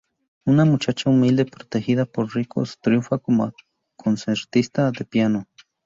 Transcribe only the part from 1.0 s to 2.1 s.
humilde, protegida